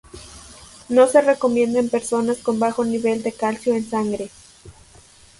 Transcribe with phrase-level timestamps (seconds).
[0.89, 4.31] No se recomienda en personas con bajo nivel de calcio en sangre.